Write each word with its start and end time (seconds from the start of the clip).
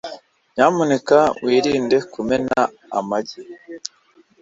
Nyamuneka 0.53 1.17
wirinde 1.43 1.97
kumena 2.11 2.61
amagi. 2.97 3.39